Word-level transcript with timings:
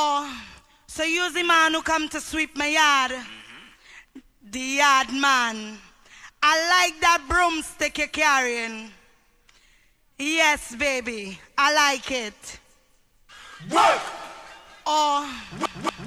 Oh, 0.00 0.32
so 0.86 1.02
you're 1.02 1.32
the 1.32 1.42
man 1.42 1.74
who 1.74 1.82
come 1.82 2.08
to 2.10 2.20
sweep 2.20 2.56
my 2.56 2.68
yard? 2.68 3.14
The 4.48 4.60
yard 4.60 5.12
man. 5.12 5.76
I 6.40 6.54
like 6.76 7.00
that 7.00 7.26
broomstick 7.28 7.98
you're 7.98 8.06
carrying. 8.06 8.92
Yes, 10.16 10.76
baby, 10.76 11.40
I 11.56 11.74
like 11.74 12.12
it. 12.12 12.60
Work! 13.72 14.00
Oh, 14.86 15.26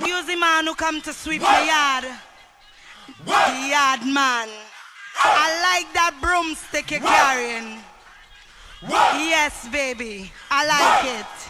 you're 0.07 0.23
the 0.23 0.37
man 0.37 0.67
who 0.67 0.73
come 0.75 1.01
to 1.01 1.11
sweep 1.11 1.41
my 1.41 1.61
yard. 1.73 2.05
The 3.25 3.67
yard 3.75 4.05
man. 4.05 4.47
I 5.17 5.47
like 5.67 5.93
that 5.95 6.17
broomstick 6.21 6.91
you're 6.91 7.01
carrying. 7.01 7.83
Yes, 9.29 9.67
baby, 9.67 10.31
I 10.49 10.65
like 10.65 11.19
it. 11.19 11.40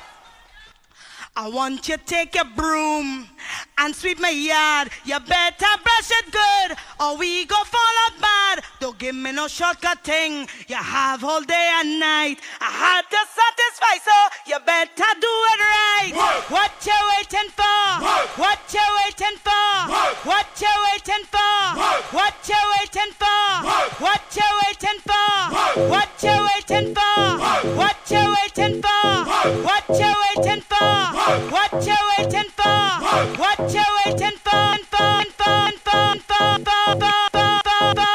I 1.35 1.47
want 1.47 1.87
you 1.87 1.95
to 1.95 2.03
take 2.03 2.35
your 2.35 2.45
broom 2.45 3.29
and 3.77 3.95
sweep 3.95 4.19
my 4.19 4.29
yard. 4.29 4.89
You 5.05 5.19
better 5.19 5.73
brush 5.83 6.11
it 6.11 6.31
good 6.31 6.77
or 6.99 7.17
we 7.17 7.45
go 7.45 7.55
fall 7.63 7.95
out 8.05 8.21
bad. 8.21 8.63
Don't 8.79 8.97
give 8.97 9.15
me 9.15 9.31
no 9.31 9.47
shortcut 9.47 10.03
thing. 10.03 10.47
You 10.67 10.75
have 10.75 11.23
all 11.23 11.41
day 11.41 11.69
and 11.79 11.99
night. 11.99 12.37
I 12.59 12.69
had 12.69 13.03
to 13.09 13.21
satisfy, 13.39 13.95
so 14.03 14.17
you 14.47 14.57
better 14.65 15.11
do 15.19 15.33
it 15.51 15.59
right. 15.59 16.11
Work. 16.15 16.51
What 16.51 16.71
you 16.85 16.99
waiting 17.17 17.49
for? 17.49 17.81
Work. 18.01 18.37
What 18.37 18.59
you 18.73 18.85
waiting 19.05 19.37
for? 19.37 19.71
Work. 19.89 20.25
What 20.25 20.47
you 20.61 20.73
waiting 20.87 21.25
for? 21.25 21.53
Work. 21.77 22.13
What 22.13 22.35
you 22.47 22.61
waiting 22.73 23.13
for? 23.17 23.65
Work. 23.65 24.01
What 24.01 24.21
you 24.35 24.49
waiting 24.63 24.99
for? 25.05 25.27
Work. 25.53 25.89
What 25.89 26.11
you 26.23 26.37
waiting 26.49 26.93
for? 26.95 27.21
Work. 27.41 27.77
What 27.77 28.11
you 28.11 28.23
waiting 28.37 28.81
for? 28.81 29.05
Work. 29.31 29.65
What 29.65 29.85
you 30.01 30.13
waiting 30.23 30.61
for? 30.61 30.91
Work. 31.17 31.51
What 31.51 31.73
you 31.85 31.99
waiting 32.17 32.49
for? 32.57 32.79
Work. 33.01 33.40
What 33.41 33.57
you 33.73 33.83
waiting 34.05 34.37
for? 34.37 34.51
For, 34.91 35.23
for, 35.35 35.71
for, 35.83 36.13
for, 36.13 36.15
for, 36.29 36.59
for, 36.61 36.95
for, 36.95 37.25
for, 37.31 37.61
for, 37.65 37.95
for, 37.95 38.10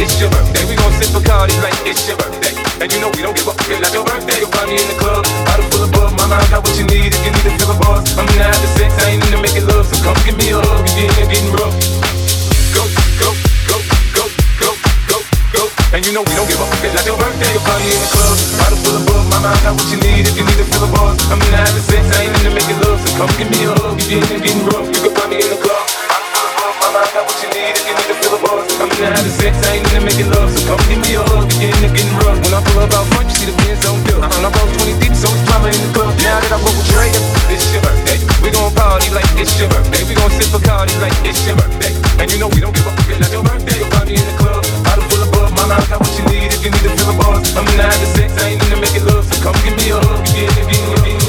it's 0.00 0.16
your 0.16 0.32
birthday. 0.32 0.64
We 0.64 0.74
gon' 0.80 0.92
sip 0.96 1.12
Bacardi 1.12 1.52
like 1.60 1.76
it's 1.84 2.08
your 2.08 2.16
birthday. 2.16 2.56
And 2.80 2.88
you 2.88 2.98
know 3.04 3.12
we 3.12 3.20
don't 3.20 3.36
give 3.36 3.46
up, 3.46 3.60
it's 3.68 3.80
not 3.84 3.92
your 3.92 4.04
birthday. 4.08 4.40
You'll 4.40 4.52
find 4.56 4.72
me 4.72 4.80
in 4.80 4.88
the 4.88 4.96
club, 4.96 5.28
bottle 5.44 5.68
full 5.68 5.84
of 5.84 5.92
bug. 5.92 6.16
Mama, 6.16 6.40
I 6.40 6.46
got 6.48 6.64
what 6.64 6.72
you 6.80 6.88
need 6.88 7.12
if 7.12 7.20
you 7.20 7.30
need 7.30 7.44
to 7.44 7.52
fill 7.60 7.76
a 7.76 7.76
buzz. 7.76 8.08
I'm 8.16 8.24
in 8.24 8.40
the 8.40 8.48
habit 8.48 8.64
of 8.64 8.72
sex, 8.80 8.90
I 9.04 9.12
ain't 9.12 9.22
into 9.28 9.36
making 9.44 9.68
love. 9.68 9.84
So 9.84 10.00
come 10.00 10.16
give 10.24 10.40
me 10.40 10.56
a 10.56 10.56
hug, 10.56 10.80
we 10.80 10.90
getting, 10.96 11.28
getting 11.28 11.52
rough. 11.52 11.76
Go, 12.72 12.82
go, 13.20 13.28
go, 13.68 13.76
go, 14.16 14.24
go, 14.64 14.70
go, 15.12 15.18
go. 15.52 15.62
And 15.92 16.00
you 16.08 16.16
know 16.16 16.24
we 16.24 16.32
don't 16.32 16.48
give 16.48 16.60
up, 16.64 16.72
it's 16.80 16.96
not 16.96 17.04
your 17.04 17.20
birthday. 17.20 17.52
You'll 17.52 17.66
find 17.68 17.84
me 17.84 17.92
in 17.92 18.00
the 18.00 18.10
club, 18.16 18.36
bottle 18.56 18.80
full 18.80 18.96
of 18.96 19.04
bug. 19.04 19.24
Mama, 19.36 19.52
I 19.52 19.58
got 19.60 19.76
what 19.76 19.88
you 19.92 20.00
need 20.00 20.24
if 20.24 20.32
you 20.32 20.48
need 20.48 20.56
to 20.56 20.64
fill 20.64 20.88
a 20.88 20.90
buzz. 20.96 21.20
I'm 21.28 21.36
in 21.36 21.52
the 21.52 21.60
habit 21.60 21.76
of 21.76 21.84
sex, 21.84 22.08
I 22.16 22.24
ain't 22.24 22.34
into 22.40 22.56
making 22.56 22.80
love. 22.80 22.96
So 23.04 23.20
come 23.20 23.32
give 23.36 23.52
me 23.52 23.68
a 23.68 23.76
hug, 23.76 24.00
we 24.00 24.04
getting, 24.08 24.40
getting 24.40 24.64
rough. 24.64 24.88
You 24.88 25.00
can 25.04 25.12
find 25.12 25.28
me 25.28 25.44
in 25.44 25.50
the 25.52 25.60
club. 25.60 25.89
into 29.00 29.16
having 29.16 29.32
sex, 29.32 29.56
I 29.64 29.80
ain't 29.80 30.04
make 30.04 30.20
it 30.20 30.28
love. 30.28 30.52
So 30.52 30.60
come 30.68 30.82
give 30.84 31.00
me 31.00 31.16
a 31.16 31.22
hug, 31.24 31.48
you're 31.56 31.72
into 31.72 31.88
getting 31.88 32.16
rough. 32.20 32.36
When 32.44 32.52
I 32.52 32.60
pull 32.60 32.84
up 32.84 32.92
out 32.92 33.06
front, 33.16 33.32
you 33.32 33.36
see 33.40 33.48
the 33.48 33.56
Benz 33.64 33.80
on 33.88 33.96
dub. 34.04 34.20
When 34.20 34.44
I 34.44 34.50
roll 34.52 34.68
20 34.68 35.00
deep, 35.00 35.14
so 35.16 35.28
it's 35.32 35.44
drama 35.48 35.72
in 35.72 35.80
the 35.80 35.90
club. 35.96 36.12
Now 36.20 36.36
that 36.36 36.52
I 36.52 36.58
roll 36.60 36.74
with 36.76 36.88
Dre, 36.92 37.08
it's 37.48 37.64
your 37.72 37.80
birthday. 37.80 38.20
We 38.44 38.52
gon' 38.52 38.72
party 38.76 39.08
like 39.16 39.28
it's 39.40 39.56
your 39.56 39.72
birthday. 39.72 40.04
We 40.04 40.12
gon' 40.12 40.28
sip 40.36 40.52
Bacardi 40.52 40.92
like 41.00 41.16
it's 41.24 41.40
your 41.48 41.56
birthday. 41.56 41.92
And 42.20 42.28
you 42.28 42.38
know 42.44 42.52
we 42.52 42.60
don't 42.60 42.76
give 42.76 42.84
a 42.84 42.92
fuck, 42.92 43.08
it's 43.08 43.20
not 43.24 43.32
your 43.32 43.44
birthday. 43.44 43.76
You'll 43.80 43.92
find 43.94 44.04
me 44.04 44.20
in 44.20 44.26
the 44.28 44.36
club, 44.36 44.60
bottle 44.84 45.04
full 45.08 45.22
of 45.24 45.30
bug. 45.32 45.48
Mama, 45.56 45.80
I 45.80 45.84
got 45.88 45.98
what 46.04 46.12
you 46.20 46.24
need 46.28 46.52
if 46.52 46.60
you 46.60 46.70
need 46.70 46.84
to 46.84 46.92
fill 46.92 47.08
a 47.08 47.16
bars. 47.16 47.48
I'm 47.56 47.64
into 47.64 47.80
having 47.80 48.12
sex, 48.12 48.28
I 48.36 48.52
ain't 48.52 48.60
into 48.60 48.76
making 48.76 49.04
love. 49.08 49.24
So 49.24 49.34
come 49.40 49.56
give 49.64 49.76
me 49.80 49.96
a 49.96 49.96
hug, 49.96 50.20
you're 50.36 50.44
into 50.44 50.60
getting, 50.68 50.84
getting, 50.92 51.04
getting. 51.08 51.19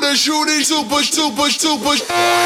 Shooter 0.00 0.16
shooting 0.16 0.64
super 0.64 1.02
super 1.02 1.50
super. 1.50 2.39